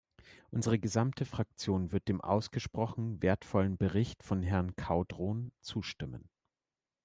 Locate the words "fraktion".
1.25-1.91